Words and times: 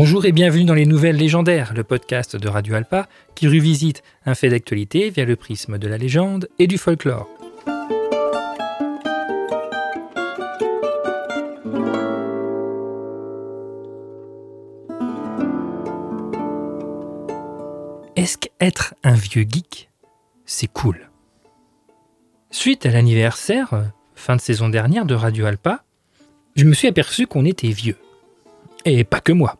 Bonjour 0.00 0.26
et 0.26 0.30
bienvenue 0.30 0.64
dans 0.64 0.74
les 0.74 0.86
Nouvelles 0.86 1.16
Légendaires, 1.16 1.74
le 1.74 1.82
podcast 1.82 2.36
de 2.36 2.48
Radio 2.48 2.76
Alpa 2.76 3.08
qui 3.34 3.48
revisite 3.48 4.04
un 4.26 4.36
fait 4.36 4.48
d'actualité 4.48 5.10
via 5.10 5.24
le 5.24 5.34
prisme 5.34 5.76
de 5.76 5.88
la 5.88 5.98
légende 5.98 6.48
et 6.60 6.68
du 6.68 6.78
folklore. 6.78 7.28
Est-ce 18.14 18.38
qu'être 18.38 18.94
un 19.02 19.14
vieux 19.14 19.46
geek, 19.50 19.90
c'est 20.46 20.68
cool? 20.68 21.10
Suite 22.52 22.86
à 22.86 22.90
l'anniversaire, 22.90 23.74
euh, 23.74 23.82
fin 24.14 24.36
de 24.36 24.40
saison 24.40 24.68
dernière 24.68 25.06
de 25.06 25.16
Radio 25.16 25.46
Alpa, 25.46 25.82
je 26.54 26.66
me 26.66 26.74
suis 26.74 26.86
aperçu 26.86 27.26
qu'on 27.26 27.44
était 27.44 27.70
vieux. 27.70 27.96
Et 28.84 29.02
pas 29.02 29.18
que 29.18 29.32
moi. 29.32 29.58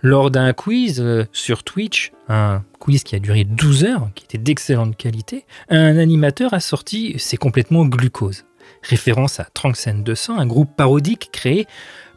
Lors 0.00 0.30
d'un 0.30 0.52
quiz 0.52 1.00
euh, 1.00 1.24
sur 1.32 1.64
Twitch, 1.64 2.12
un 2.28 2.62
quiz 2.78 3.02
qui 3.02 3.16
a 3.16 3.18
duré 3.18 3.44
12 3.44 3.84
heures, 3.84 4.08
qui 4.14 4.24
était 4.24 4.38
d'excellente 4.38 4.96
qualité, 4.96 5.44
un 5.70 5.98
animateur 5.98 6.54
a 6.54 6.60
sorti 6.60 7.16
C'est 7.18 7.36
complètement 7.36 7.84
glucose, 7.84 8.44
référence 8.82 9.40
à 9.40 9.44
Tranxen 9.44 10.04
200, 10.04 10.38
un 10.38 10.46
groupe 10.46 10.70
parodique 10.76 11.30
créé 11.32 11.66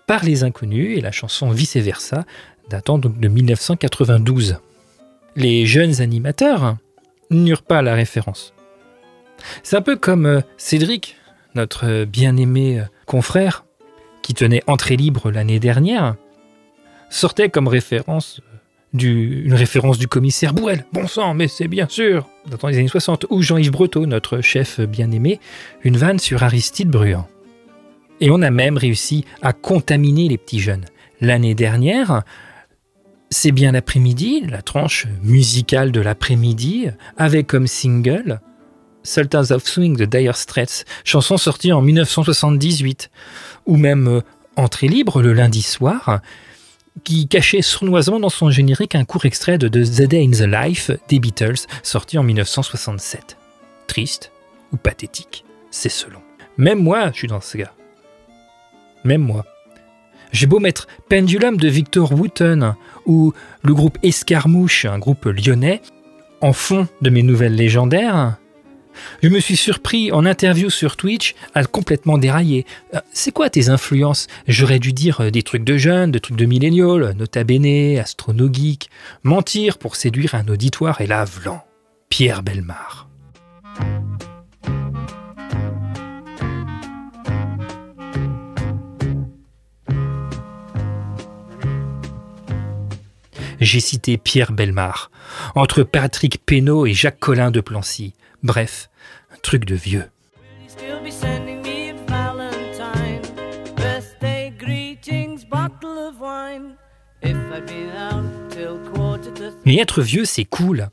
par 0.05 0.23
les 0.23 0.43
inconnus 0.43 0.97
et 0.97 1.01
la 1.01 1.11
chanson 1.11 1.49
Vice 1.49 1.77
Versa, 1.77 2.25
datant 2.69 2.99
donc 2.99 3.19
de 3.19 3.27
1992. 3.27 4.57
Les 5.35 5.65
jeunes 5.65 6.01
animateurs 6.01 6.77
n'eurent 7.31 7.63
pas 7.63 7.81
la 7.81 7.95
référence. 7.95 8.53
C'est 9.63 9.75
un 9.75 9.81
peu 9.81 9.95
comme 9.95 10.27
euh, 10.27 10.41
Cédric, 10.57 11.15
notre 11.55 12.05
bien-aimé 12.05 12.79
euh, 12.79 12.83
confrère, 13.07 13.65
qui 14.21 14.35
tenait 14.35 14.61
entrée 14.67 14.97
libre 14.97 15.31
l'année 15.31 15.59
dernière, 15.59 16.15
sortait 17.11 17.49
comme 17.49 17.67
référence 17.67 18.41
du, 18.93 19.43
une 19.45 19.53
référence 19.53 19.99
du 19.99 20.07
commissaire 20.07 20.53
Bouel. 20.53 20.85
Bon 20.91 21.07
sang, 21.07 21.33
mais 21.33 21.47
c'est 21.47 21.67
bien 21.67 21.87
sûr, 21.87 22.27
dans 22.49 22.67
les 22.67 22.77
années 22.77 22.87
60, 22.87 23.27
ou 23.29 23.41
Jean-Yves 23.41 23.71
Breteau, 23.71 24.05
notre 24.05 24.41
chef 24.41 24.79
bien-aimé, 24.79 25.39
une 25.83 25.97
vanne 25.97 26.19
sur 26.19 26.43
Aristide 26.43 26.89
Bruand. 26.89 27.27
Et 28.19 28.31
on 28.31 28.41
a 28.41 28.51
même 28.51 28.77
réussi 28.77 29.25
à 29.41 29.53
contaminer 29.53 30.27
les 30.27 30.37
petits 30.37 30.59
jeunes. 30.59 30.85
L'année 31.21 31.55
dernière, 31.55 32.23
c'est 33.29 33.51
bien 33.51 33.71
l'après-midi, 33.71 34.43
la 34.49 34.61
tranche 34.61 35.07
musicale 35.23 35.91
de 35.91 36.01
l'après-midi, 36.01 36.89
avec 37.17 37.47
comme 37.47 37.67
single 37.67 38.41
Sultans 39.03 39.51
of 39.51 39.63
Swing 39.63 39.97
de 39.97 40.05
Dire 40.05 40.35
Straits, 40.35 40.85
chanson 41.03 41.37
sortie 41.37 41.71
en 41.71 41.81
1978, 41.81 43.09
ou 43.65 43.77
même 43.77 44.07
euh, 44.07 44.21
Entrée 44.57 44.89
libre 44.89 45.21
le 45.21 45.31
lundi 45.31 45.61
soir, 45.61 46.19
qui 47.03 47.27
cachait 47.27 47.61
sournoisement 47.61 48.19
dans 48.19 48.29
son 48.29 48.49
générique 48.49 48.95
un 48.95 49.05
court 49.05 49.25
extrait 49.25 49.57
de 49.57 49.67
The 49.67 50.07
Day 50.07 50.25
in 50.25 50.31
the 50.31 50.47
Life 50.47 50.91
des 51.07 51.19
Beatles, 51.19 51.67
sorti 51.83 52.17
en 52.17 52.23
1967. 52.23 53.37
Triste 53.87 54.31
ou 54.73 54.77
pathétique, 54.77 55.45
c'est 55.69 55.89
selon. 55.89 56.19
Même 56.57 56.79
moi, 56.79 57.11
je 57.11 57.17
suis 57.17 57.27
dans 57.27 57.41
ce 57.41 57.57
gars. 57.57 57.73
Même 59.03 59.21
moi. 59.21 59.45
J'ai 60.31 60.47
beau 60.47 60.59
mettre 60.59 60.87
Pendulum 61.09 61.57
de 61.57 61.67
Victor 61.67 62.13
Wooten 62.13 62.75
ou 63.05 63.33
le 63.63 63.73
groupe 63.73 63.97
Escarmouche, 64.03 64.85
un 64.85 64.99
groupe 64.99 65.25
lyonnais, 65.25 65.81
en 66.39 66.53
fond 66.53 66.87
de 67.01 67.09
mes 67.09 67.23
nouvelles 67.23 67.55
légendaires, 67.55 68.37
je 69.21 69.29
me 69.29 69.39
suis 69.39 69.57
surpris 69.57 70.11
en 70.11 70.25
interview 70.25 70.69
sur 70.69 70.97
Twitch 70.97 71.35
à 71.53 71.63
complètement 71.65 72.17
dérailler. 72.17 72.65
Euh, 72.93 72.99
c'est 73.13 73.31
quoi 73.31 73.49
tes 73.49 73.69
influences? 73.69 74.27
J'aurais 74.47 74.79
dû 74.79 74.93
dire 74.93 75.21
euh, 75.21 75.29
des 75.31 75.43
trucs 75.43 75.63
de 75.63 75.77
jeunes, 75.77 76.11
des 76.11 76.19
trucs 76.19 76.37
de 76.37 76.45
milléniaux, 76.45 77.13
nota 77.13 77.43
bene, 77.43 77.97
astronogeek, 77.99 78.89
mentir 79.23 79.77
pour 79.77 79.95
séduire 79.95 80.35
un 80.35 80.47
auditoire 80.47 81.01
et 81.01 81.07
là, 81.07 81.25
Pierre 82.09 82.43
Belmar. 82.43 83.10
J'ai 93.61 93.79
cité 93.79 94.17
Pierre 94.17 94.53
Belmar, 94.53 95.11
entre 95.53 95.83
Patrick 95.83 96.43
Pénaud 96.43 96.87
et 96.87 96.93
Jacques 96.93 97.19
Collin 97.19 97.51
de 97.51 97.61
Plancy. 97.61 98.15
Bref, 98.41 98.89
un 99.31 99.37
truc 99.43 99.65
de 99.65 99.75
vieux. 99.75 100.05
Mais 109.63 109.77
être 109.77 110.01
vieux, 110.01 110.25
c'est 110.25 110.45
cool. 110.45 110.89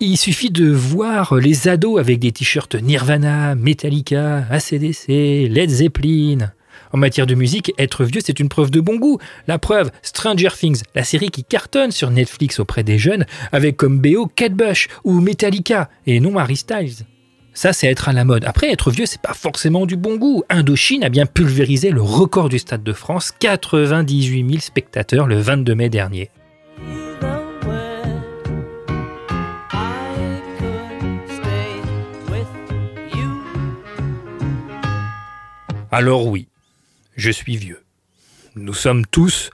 Il 0.00 0.16
suffit 0.16 0.50
de 0.50 0.68
voir 0.68 1.36
les 1.36 1.68
ados 1.68 2.00
avec 2.00 2.18
des 2.18 2.32
t-shirts 2.32 2.74
Nirvana, 2.74 3.54
Metallica, 3.54 4.44
ACDC, 4.50 5.06
Led 5.48 5.70
Zeppelin. 5.70 6.52
En 6.92 6.98
matière 6.98 7.26
de 7.26 7.34
musique, 7.34 7.72
être 7.78 8.04
vieux, 8.04 8.20
c'est 8.24 8.40
une 8.40 8.48
preuve 8.48 8.70
de 8.70 8.80
bon 8.80 8.96
goût. 8.96 9.18
La 9.46 9.58
preuve, 9.58 9.90
Stranger 10.02 10.50
Things, 10.56 10.82
la 10.94 11.04
série 11.04 11.30
qui 11.30 11.44
cartonne 11.44 11.90
sur 11.90 12.10
Netflix 12.10 12.60
auprès 12.60 12.84
des 12.84 12.98
jeunes, 12.98 13.26
avec 13.52 13.76
comme 13.76 14.00
BO 14.00 14.26
Kate 14.26 14.54
Bush 14.54 14.88
ou 15.04 15.20
Metallica, 15.20 15.88
et 16.06 16.20
non 16.20 16.38
Harry 16.38 16.56
Styles. 16.56 17.06
Ça, 17.54 17.72
c'est 17.72 17.86
être 17.86 18.08
à 18.08 18.12
la 18.12 18.24
mode. 18.24 18.44
Après, 18.44 18.70
être 18.70 18.90
vieux, 18.90 19.04
c'est 19.04 19.20
pas 19.20 19.34
forcément 19.34 19.84
du 19.84 19.96
bon 19.96 20.16
goût. 20.16 20.42
Indochine 20.48 21.04
a 21.04 21.10
bien 21.10 21.26
pulvérisé 21.26 21.90
le 21.90 22.00
record 22.00 22.48
du 22.48 22.58
Stade 22.58 22.82
de 22.82 22.92
France, 22.94 23.32
98 23.38 24.48
000 24.48 24.60
spectateurs 24.60 25.26
le 25.26 25.38
22 25.38 25.74
mai 25.74 25.90
dernier. 25.90 26.30
Alors 35.94 36.26
oui, 36.26 36.48
je 37.16 37.30
suis 37.30 37.56
vieux. 37.56 37.82
Nous 38.54 38.74
sommes 38.74 39.06
tous 39.06 39.50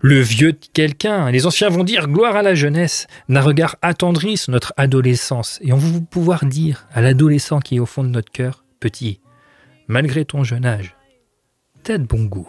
le 0.00 0.20
vieux 0.20 0.52
de 0.52 0.66
quelqu'un. 0.72 1.30
Les 1.30 1.46
anciens 1.46 1.68
vont 1.68 1.84
dire 1.84 2.08
gloire 2.08 2.36
à 2.36 2.42
la 2.42 2.54
jeunesse, 2.54 3.06
d'un 3.28 3.40
regard 3.40 3.76
attendri 3.82 4.36
sur 4.36 4.52
notre 4.52 4.72
adolescence. 4.76 5.58
Et 5.62 5.72
on 5.72 5.76
va 5.76 6.00
pouvoir 6.10 6.44
dire 6.46 6.86
à 6.92 7.00
l'adolescent 7.00 7.60
qui 7.60 7.76
est 7.76 7.80
au 7.80 7.86
fond 7.86 8.02
de 8.02 8.08
notre 8.08 8.32
cœur, 8.32 8.64
petit, 8.80 9.20
malgré 9.88 10.24
ton 10.24 10.42
jeune 10.42 10.64
âge, 10.64 10.96
t'as 11.82 11.98
de 11.98 12.04
bon 12.04 12.24
goût. 12.24 12.48